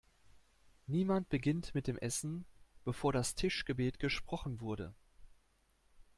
Niemand 0.87 1.29
beginnt 1.29 1.75
mit 1.75 1.85
dem 1.85 1.95
Essen, 1.99 2.43
bevor 2.85 3.13
das 3.13 3.35
Tischgebet 3.35 3.99
gesprochen 3.99 4.59
wurde! 4.59 4.95